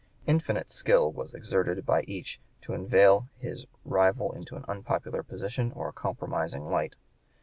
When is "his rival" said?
3.37-4.31